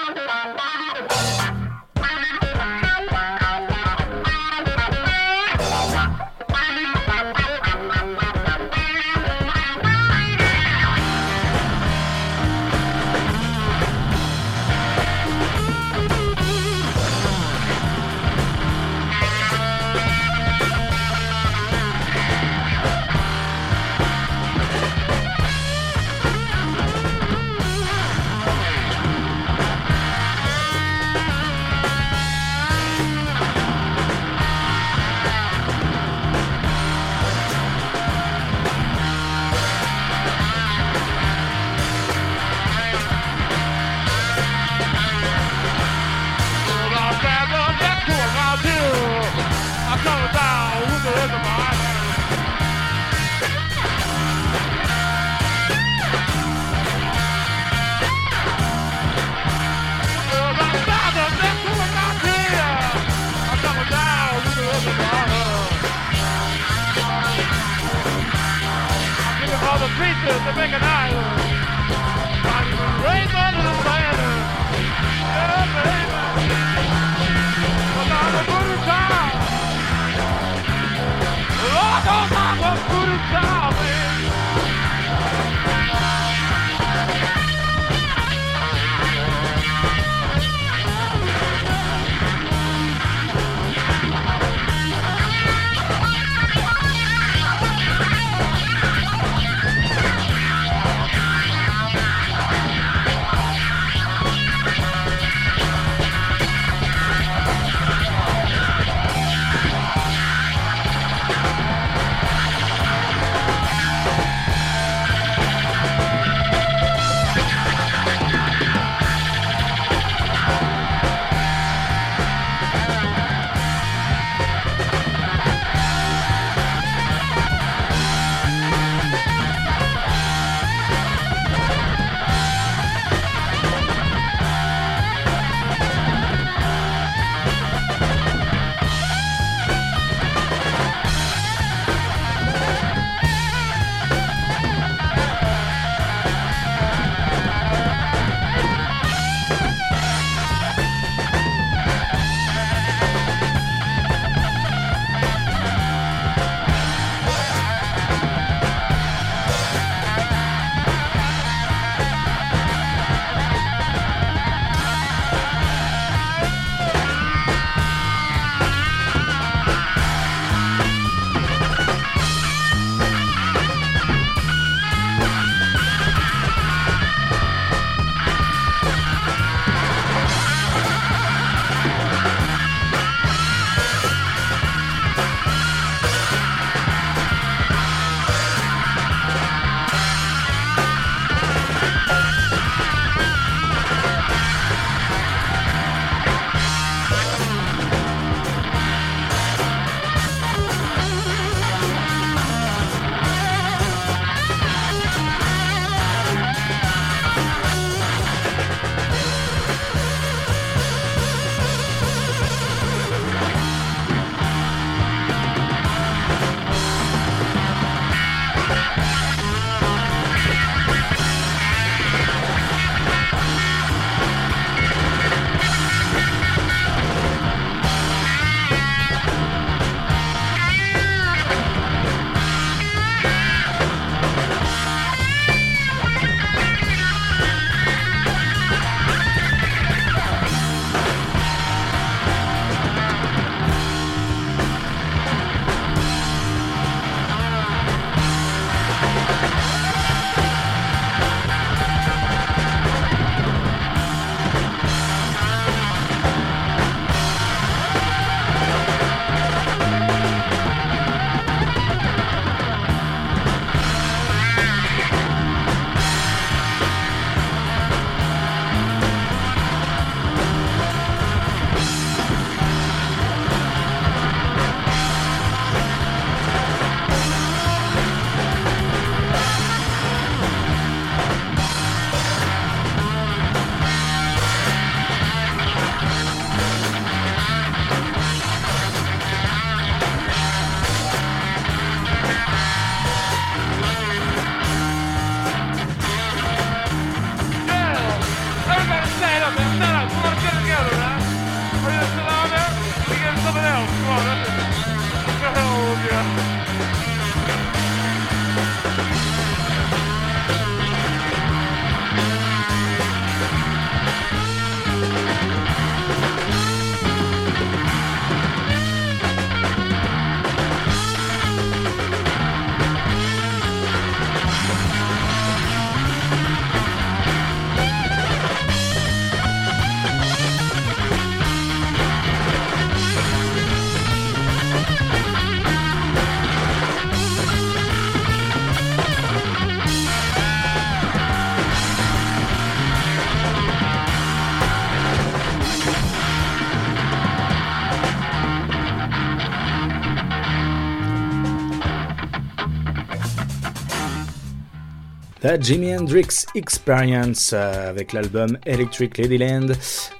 The 355.45 355.63
Jimi 355.63 355.95
Hendrix 355.95 356.47
Experience 356.55 357.53
euh, 357.53 357.91
avec 357.91 358.15
l'album 358.15 358.57
Electric 358.65 359.19
Ladyland. 359.19 359.73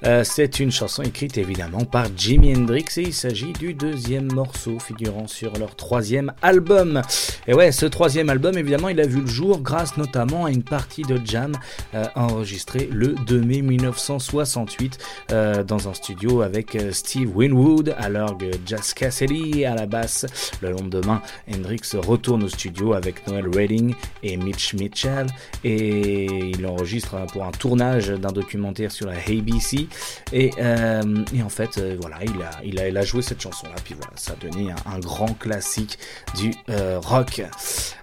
Euh, 0.05 0.23
c'est 0.23 0.59
une 0.59 0.71
chanson 0.71 1.01
écrite 1.01 1.39
évidemment 1.39 1.83
par 1.83 2.05
Jimi 2.15 2.55
Hendrix 2.55 2.85
et 2.97 3.01
il 3.01 3.13
s'agit 3.13 3.51
du 3.53 3.73
deuxième 3.73 4.31
morceau 4.31 4.77
figurant 4.77 5.25
sur 5.25 5.57
leur 5.57 5.75
troisième 5.75 6.31
album. 6.43 7.01
Et 7.47 7.55
ouais, 7.55 7.71
ce 7.71 7.87
troisième 7.87 8.29
album 8.29 8.55
évidemment 8.55 8.89
il 8.89 9.01
a 9.01 9.07
vu 9.07 9.21
le 9.21 9.25
jour 9.25 9.61
grâce 9.61 9.97
notamment 9.97 10.45
à 10.45 10.51
une 10.51 10.61
partie 10.61 11.01
de 11.01 11.19
jam 11.25 11.53
euh, 11.95 12.05
enregistrée 12.13 12.87
le 12.91 13.15
2 13.25 13.41
mai 13.41 13.63
1968 13.63 14.99
euh, 15.31 15.63
dans 15.63 15.89
un 15.89 15.95
studio 15.95 16.43
avec 16.43 16.75
euh, 16.75 16.91
Steve 16.91 17.35
Winwood 17.35 17.95
à 17.97 18.09
l'orgue, 18.09 18.51
Jazz 18.67 18.93
Cassidy 18.93 19.65
à 19.65 19.73
la 19.73 19.87
basse. 19.87 20.27
Le 20.61 20.69
lendemain, 20.69 21.23
Hendrix 21.51 21.81
retourne 21.95 22.43
au 22.43 22.49
studio 22.49 22.93
avec 22.93 23.25
Noel 23.27 23.47
Redding 23.51 23.95
et 24.21 24.37
Mitch 24.37 24.75
Mitchell 24.75 25.14
et 25.63 26.25
il 26.25 26.65
enregistre 26.65 27.25
pour 27.31 27.43
un 27.43 27.51
tournage 27.51 28.09
d'un 28.09 28.31
documentaire 28.31 28.91
sur 28.91 29.07
la 29.07 29.17
ABC 29.17 29.87
et, 30.31 30.51
euh, 30.59 31.23
et 31.33 31.41
en 31.41 31.49
fait 31.49 31.77
euh, 31.77 31.97
voilà 31.99 32.17
il 32.63 32.97
a, 32.97 33.01
joué 33.03 33.21
cette 33.21 33.41
chanson 33.41 33.67
là 33.67 33.75
puis 33.83 33.93
voilà 33.93 34.11
ça 34.15 34.33
a 34.33 34.35
donné 34.35 34.71
un, 34.71 34.99
grand 34.99 35.33
classique 35.33 35.99
du 36.35 36.53
euh, 36.69 36.99
rock. 36.99 37.41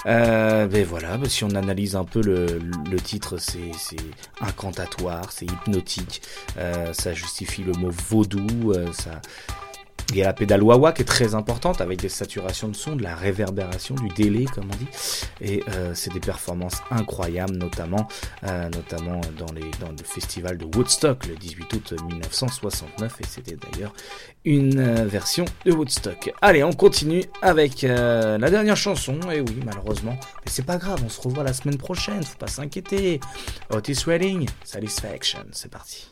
Mais 0.04 0.84
voilà 0.84 1.16
bah, 1.16 1.28
si 1.28 1.44
on 1.44 1.50
analyse 1.50 1.96
un 1.96 2.04
peu 2.04 2.22
le, 2.22 2.60
le 2.90 3.00
titre 3.00 3.38
c'est 3.38 3.96
incantatoire 4.40 5.32
c'est 5.32 5.46
hypnotique. 5.46 6.22
Ça 6.92 7.12
justifie 7.14 7.62
le 7.62 7.72
mot 7.72 7.90
vaudou 7.90 8.72
ça 8.92 9.20
il 10.12 10.18
y 10.18 10.22
a 10.22 10.26
la 10.26 10.32
pédale 10.34 10.62
wah-wah 10.62 10.92
qui 10.92 11.02
est 11.02 11.06
très 11.06 11.34
importante 11.34 11.80
avec 11.80 12.00
des 12.00 12.10
saturations 12.10 12.68
de 12.68 12.76
son, 12.76 12.96
de 12.96 13.02
la 13.02 13.14
réverbération, 13.14 13.94
du 13.94 14.08
délai 14.08 14.44
comme 14.44 14.66
on 14.70 14.76
dit. 14.76 14.86
Et 15.40 15.64
euh, 15.70 15.92
c'est 15.94 16.12
des 16.12 16.20
performances 16.20 16.82
incroyables, 16.90 17.56
notamment, 17.56 18.06
euh, 18.44 18.68
notamment 18.68 19.20
dans, 19.38 19.52
les, 19.52 19.70
dans 19.80 19.90
le 19.90 20.04
festival 20.04 20.58
de 20.58 20.64
Woodstock 20.64 21.26
le 21.26 21.34
18 21.36 21.72
août 21.72 21.94
1969. 22.06 23.20
Et 23.20 23.26
c'était 23.26 23.56
d'ailleurs 23.56 23.94
une 24.44 24.78
euh, 24.78 25.06
version 25.06 25.46
de 25.64 25.72
Woodstock. 25.72 26.30
Allez, 26.42 26.62
on 26.62 26.72
continue 26.72 27.24
avec 27.40 27.84
euh, 27.84 28.36
la 28.36 28.50
dernière 28.50 28.76
chanson. 28.76 29.18
Et 29.30 29.40
oui, 29.40 29.60
malheureusement, 29.64 30.18
mais 30.44 30.50
c'est 30.50 30.66
pas 30.66 30.76
grave, 30.76 31.00
on 31.04 31.08
se 31.08 31.20
revoit 31.20 31.44
la 31.44 31.54
semaine 31.54 31.78
prochaine, 31.78 32.22
faut 32.22 32.36
pas 32.36 32.48
s'inquiéter. 32.48 33.20
Otis 33.70 34.04
Redding, 34.06 34.46
Satisfaction, 34.64 35.40
c'est 35.52 35.70
parti. 35.70 36.11